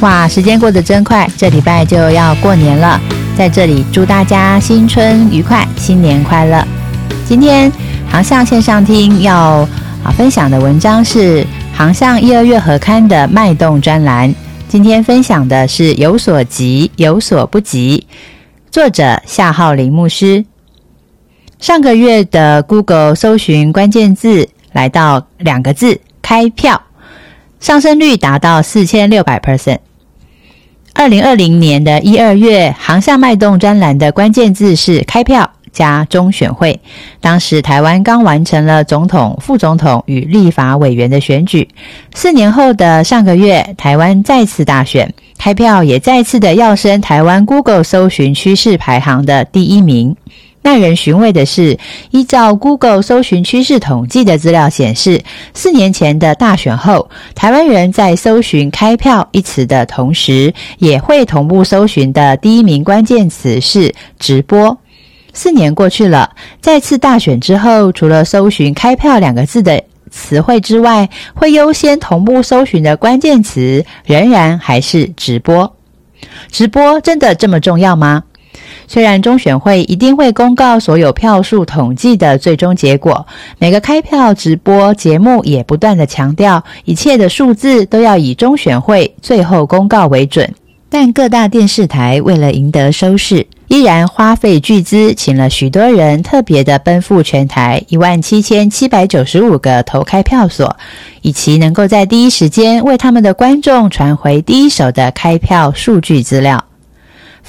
[0.00, 2.98] 哇，时间过得真快，这礼拜就要过年了，
[3.36, 6.66] 在这里祝大家新春愉快，新年快乐。
[7.26, 7.70] 今天
[8.08, 9.68] 航向线上听要
[10.02, 14.34] 啊分享的文章是航向一二月合刊的脉动专栏。
[14.68, 18.06] 今天分享的是有所急，有所不急。
[18.70, 20.46] 作者夏浩林牧师。
[21.58, 26.80] 上个月的 Google 搜寻关键字来到两个字“开票”，
[27.60, 29.80] 上升率达到四千六百 percent。
[31.00, 36.78] 二零二零年的一二月，航向脉动专栏的关键字是“开票”加中选会。
[37.22, 41.66] 当时台湾刚完成了总统、副总统与立法委员的选举。
[42.12, 50.14] 四年后的上个月，台湾再次大选，开票也再次的要升台湾 Google 搜寻趋势排行的第一名。
[50.62, 51.78] 耐人寻味的是，
[52.10, 55.22] 依照 Google 搜寻趋势统计的资料显示，
[55.54, 64.76] 四年前的大选后，台湾人在搜寻“开票”一词的同时，也会同步搜寻的第一名关键词是“直播”。
[65.32, 75.76] 四年过去了，再次大选之后，除了搜寻“开票”两个字的词汇之外，会优先同步搜寻的关键词仍然还是“直播”。
[76.52, 78.24] 直播真的这么重要吗？
[78.92, 83.24] 虽然中选会一定会公告所有票数统计的最终结果，
[83.56, 90.52] 每个开票直播节目也不断的强调，一切的数字都要以中选会最后公告为准。
[90.88, 100.76] 但各大电视台为了赢得收视，依然花费巨资，请了许多人特别的奔赴全台一万七千七百九十五个投开票所，
[101.22, 106.64] 以其能够在第一时间为他们的观众传回第一手的开票数据资料。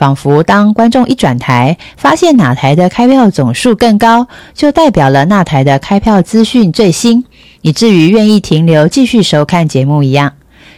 [0.00, 7.26] 仿佛当观众一转台，发现哪台的开票总数更高，就代表了那台的开票资讯最新，
[7.60, 10.32] 以至于愿意停留继续收看节目一样。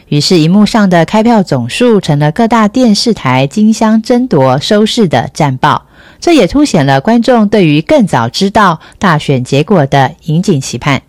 [0.08, 5.84] 于是，荧幕上的开票总数成了各大电视台竞相争夺收视的战报。
[6.18, 11.00] 这也凸显了观众对于更早知道大选结果的引颈期盼。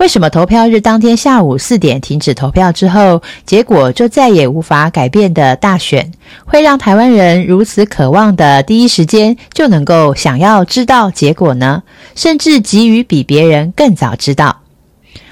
[0.00, 6.10] 为什么投票日当天下午四点停止投票之后，结果就再也无法改变的大选，
[6.46, 11.82] 会让台湾人如此渴望的第一时间就能够想要知道结果呢？
[12.14, 14.62] 甚至急于比别人更早知道？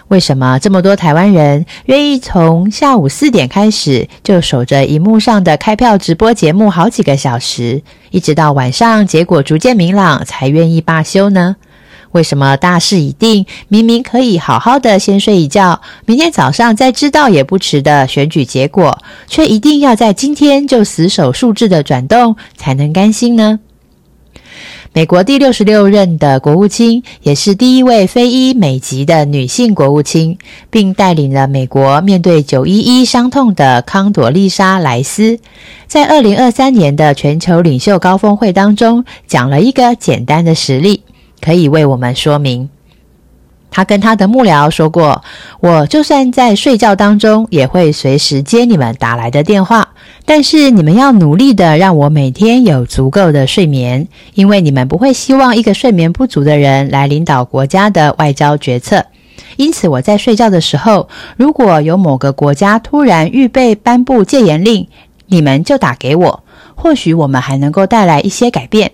[0.09, 11.57] 为什么这么多台湾人愿意从下午四点开始就守着荧幕上的开票直播节目好几个小时，一直到晚上结果逐渐明朗才愿意罢休呢？
[12.13, 23.61] 为什么大事已定，明明可以好好的先睡一觉，明天早上再知道也不迟的选举结果，却一定要在今天就死守数字的转动才能甘心呢？
[24.95, 30.39] 美国第六十六任的国务卿，也是第一位非裔美籍的女性国务卿，
[30.71, 35.39] 并带领了美国面对九一一伤痛的康朵丽莎莱斯，
[35.87, 41.03] 在二零二三年的全球领袖高峰会当中，讲了一个简单的实例。
[41.41, 42.69] 可以为我们说明，
[43.71, 45.23] 他跟他的幕僚说过
[45.61, 49.89] ：“我就算在睡觉当中，也会随时接你们打来的电话。
[50.25, 59.07] 但是你们要努力的让我每天有足够的睡眠，因为你们不会希望一个睡眠不足的人来领导国家的外交决策。
[59.57, 64.87] 因此，我在睡觉的时候，如果有某个国家突然预备颁布戒严令，
[65.27, 66.45] 你们就打给我，
[66.75, 68.93] 或许我们还能够带来一些改变。”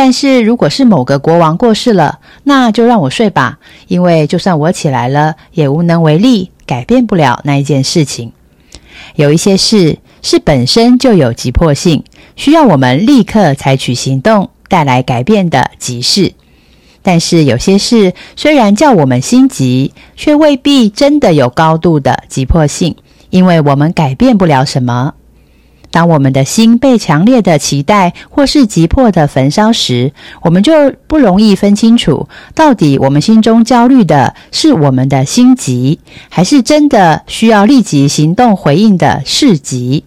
[0.00, 8.32] 但是，如果是某个国王过世了，那就让我睡吧，因为就算我起来了，也无能为力，改变不了那一件事情。
[9.16, 12.04] 有一些事是本身就有急迫性，
[12.36, 16.32] 需要我们立刻采取行动，带来改变的急事。
[17.02, 22.94] 但是有些事虽然叫我们心急，却未必真的有高度的急迫性，
[23.30, 25.14] 因为我们改变不了什么。
[25.90, 30.12] 当我们的心被强烈的期待或是急迫的焚烧时，
[30.42, 30.72] 我们就
[31.06, 35.98] 不容易分清楚，到底我们心中焦虑的是我们的心急，
[36.28, 40.04] 还是真的需要立即行动回应的事急。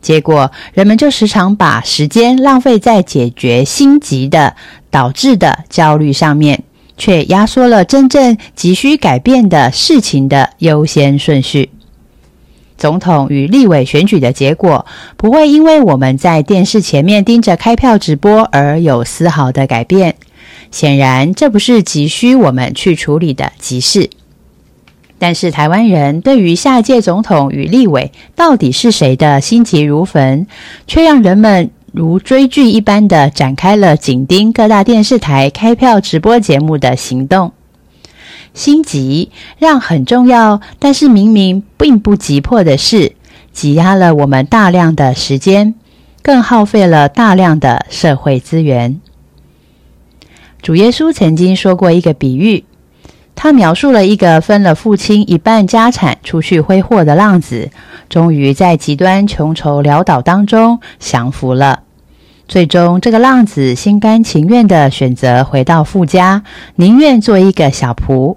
[0.00, 4.54] 结果，人们就时常把时间浪费在解决心急的
[4.90, 6.62] 导致的焦虑上面，
[6.98, 11.70] 却压缩了真正急需改变的事情的优先顺序。
[12.76, 14.84] 总统与立委选举的结果
[15.16, 20.16] 不会因为我们在电视前面盯着开票直播而有丝毫的改变。
[20.70, 24.10] 显然，这不是急需我们去处理的急事。
[25.16, 30.46] 但是，台湾人对于下届总统与立委到底是谁的心急如焚，
[30.86, 37.53] 却让人们如追剧一般的展开了紧盯各大电视台开票直播节目的行动。
[38.54, 43.16] 心急让很重要，但是明明并不急迫的事，
[43.52, 45.74] 挤压了我们大量的时间，
[46.22, 49.00] 更耗费了大量的社会资源。
[50.62, 52.64] 主耶稣曾经说过一个比喻。
[53.36, 57.68] 他描述了一个分了父亲一半家产出去挥霍的浪子，
[58.08, 61.80] 终于在极端穷愁潦倒当中降服了。
[62.46, 66.44] 最终，这个浪子心甘情愿地选择回到富家，
[66.76, 68.36] 宁愿做一个小仆。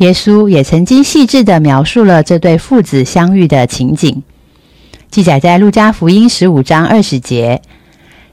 [0.00, 4.22] 耶稣也曾经细致地描述了这对父子相遇的情景，
[5.10, 7.60] 记载在路加福音十五章二十节。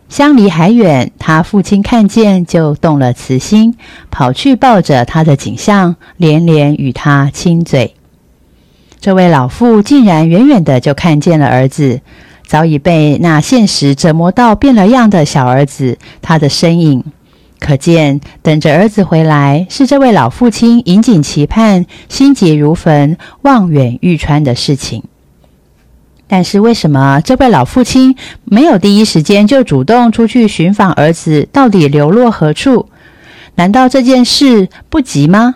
[0.08, 3.76] 相离还远，他父亲看见就动了慈心，
[4.10, 7.96] 跑去抱着他的景象，连连与他亲嘴。
[9.02, 12.00] 这位老父竟然远远的就看见了儿子，
[12.48, 17.04] 早已被那现实折磨到变了样的小儿子他的身影。
[17.60, 25.04] 可见，等着儿子回来是这位老父亲引颈期盼、心急如焚、望眼欲穿的事情。
[26.28, 32.90] 但是为什么这位老父亲没有第一时间就主动出去寻访儿子到底流落何处？
[33.56, 35.56] 难道这件事不急吗？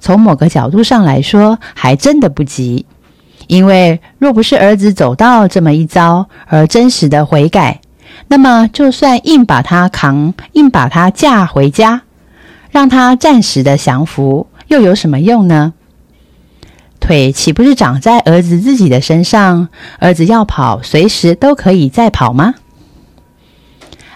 [0.00, 2.86] 从某个角度上来说，还真的不急。
[3.48, 7.80] 因为若不是儿子走到这么一遭而真实的悔改，
[8.28, 12.02] 那么就算硬把他扛，硬把他嫁回家，
[12.70, 15.74] 让他暂时的降服，又有什么用呢？
[16.98, 19.68] 腿岂不是长在儿子自己的身上？
[19.98, 22.54] 儿子要跑，随时都可以再跑吗？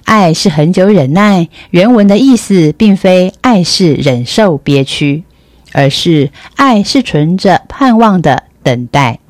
[0.04, 1.48] 爱是很久忍耐。
[1.70, 5.22] 原文的意思并非爱是忍受憋屈，
[5.72, 9.20] 而是爱是存着盼望的等待。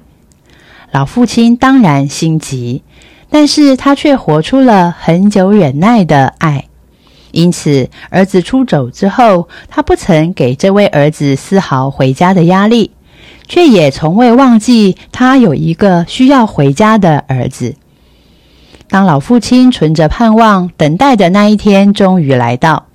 [0.91, 2.83] 老父亲当然心急，
[3.31, 6.67] 但是他却活出了很久忍耐的爱。
[7.31, 12.91] 因此，儿子出走之后，他不曾给这位儿子丝毫回家的压力。
[13.49, 17.75] 却也从未忘记他有一个需要回家的儿子。
[18.89, 22.87] 当老父亲存着盼望等待的那一天终于来到，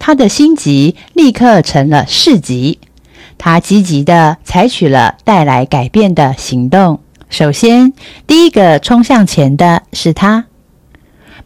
[0.00, 2.80] 他的心急立刻成了事急。
[3.38, 6.98] 他积极的采取了带来改变的行动。
[7.30, 7.92] 首先，
[8.26, 10.46] 第一个冲向前的是他，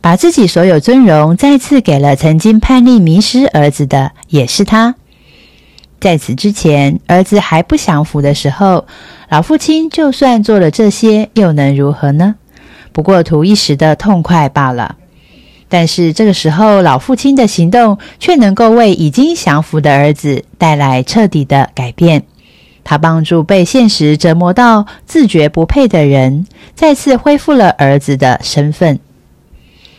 [0.00, 4.94] 把自己所有尊荣再次给了曾经叛逆迷失儿子的，也是他。
[6.00, 8.86] 在此之前，儿子还不降服的时候，
[9.28, 12.36] 老父亲就算做了这些，又能如何呢？
[12.92, 14.96] 不过图一时的痛快罢了。
[15.68, 22.24] 但是这个时候，老父亲的行动却能够为已经降服的儿子带来彻底的改变。
[22.84, 29.00] 他帮助被现实折磨到自觉不配的人，再次恢复了儿子的身份。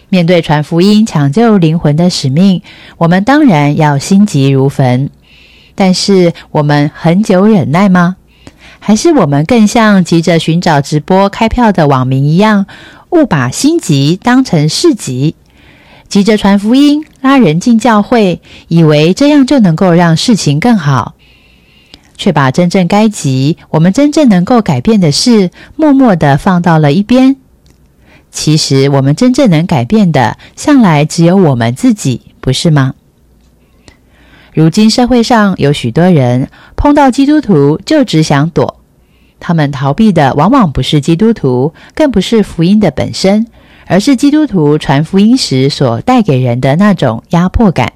[0.07, 2.61] 面对传福音、抢救灵魂的使命，
[2.97, 5.09] 我们当然要心急如焚。
[5.73, 8.15] 但是我们很久忍耐吗？
[8.79, 12.67] 还是我们更像急着寻找直播开票的网民一样，
[13.09, 15.35] 误把心急当成事急，
[16.07, 21.14] 急着传福音、拉人进教会，以为这样就能够让事情更好，
[22.17, 27.35] 却把真正该急、我们真正能够改变的事，默默的放到了一边。
[28.31, 32.93] 其实，我们真正能改变的，向来只有我们自己，不是吗？
[34.53, 38.79] 如今社会上有许多人碰到基督徒就只想躲，
[39.39, 43.47] 他们逃避的往往不是基督徒，更不是福音的本身，
[43.85, 47.93] 而是基督徒传福音时所带给人的那种压迫感。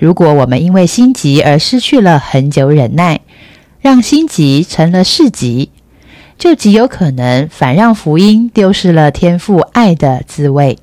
[0.00, 3.20] 如果我们因为心急而失去了很久忍耐，
[3.80, 5.70] 让心急成了事急，
[6.38, 10.78] 就极有可能反让福音丢失了天赋爱的滋味。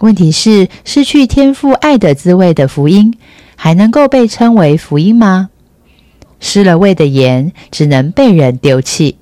[0.00, 3.14] 问题是，失去天赋爱的滋味的福音。
[3.54, 5.50] 还能够被称为福音吗？
[6.40, 9.18] 失了味的盐只能被人丢弃。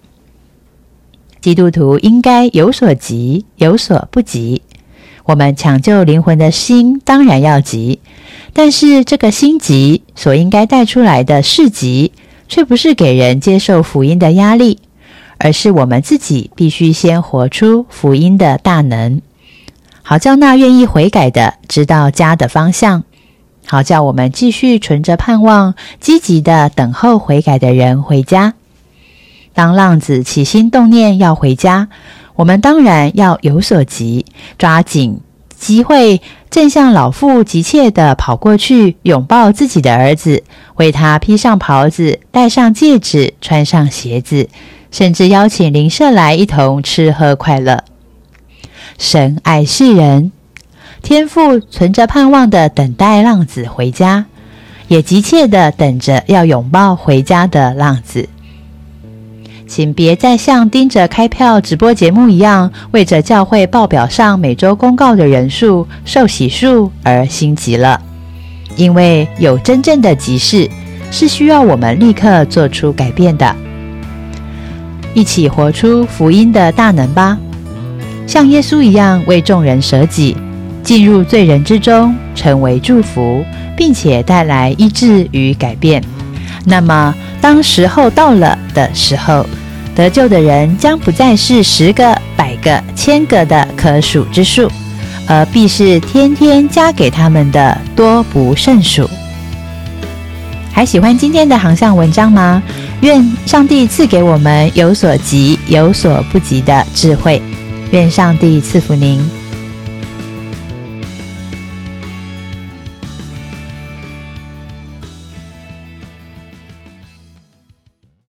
[1.43, 4.63] 基督徒应该有所急，有所不急。
[5.31, 8.01] 我们抢救灵魂的心当然要急，
[8.53, 12.11] 但是这个心急所应该带出来的是急，
[12.49, 14.81] 却不是给人接受福音的压力，
[15.39, 19.23] 而是我们自己必须先活出福音的大能，
[20.03, 23.05] 好叫那愿意悔改的知道家的方向。
[23.67, 28.55] 好，叫我们继续存着盼望，积极的等候悔改的人回家。
[29.55, 31.89] 当浪子起心动念要回家，
[32.41, 34.25] 我们当然要有所急，
[34.57, 35.21] 抓紧
[35.59, 40.43] 机会，正向老妇急切地跑过去，拥抱自己的儿子，
[40.77, 44.49] 为他披上袍子，戴上戒指，穿上鞋子，
[44.91, 47.85] 甚至邀请邻舍来一同吃喝快乐。
[48.97, 50.33] 神爱世人，
[51.03, 54.25] 天父存着盼望的等待浪子回家，
[54.89, 58.31] 也急切地等着要拥抱回家的浪子。
[59.71, 68.01] 请别再像盯着开票直播节目一样，为着教会报表上每周公告的人数、受洗数而心急了，
[68.75, 70.69] 因为有真正的急事
[71.13, 73.55] 是需要我们立刻做出改变的。
[75.15, 77.39] 一起活出福音的大能吧，
[78.27, 80.37] 像耶稣一样为众人舍己，
[80.83, 83.45] 进入罪人之中，成为祝福，
[83.77, 86.03] 并且带来医治与改变。
[86.65, 89.47] 那么，当时候到了的时候，
[89.95, 94.71] 得救的人将不再是十个、百个、千个的可数之数，
[95.27, 99.09] 而必是天天加给他们的多不胜数。
[100.73, 102.63] 还喜欢今天的航向文章吗？
[103.03, 107.43] 愿上帝赐给我们有所及、有所不及的智慧。
[107.91, 109.40] 愿上帝赐福您。